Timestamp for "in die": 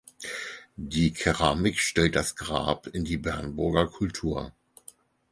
2.87-3.17